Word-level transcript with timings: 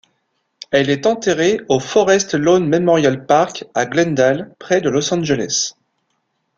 Elle 0.71 0.89
est 0.89 1.05
enterrée 1.05 1.59
au 1.69 1.79
Forest 1.79 2.33
Lawn 2.33 2.67
Memorial 2.67 3.27
Park 3.27 3.65
à 3.75 3.85
Glendale, 3.85 4.49
près 4.57 4.81
de 4.81 4.89
Los 4.89 5.13
Angeles. 5.13 5.73